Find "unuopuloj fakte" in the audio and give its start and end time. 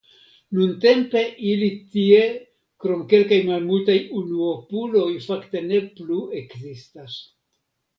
4.25-5.67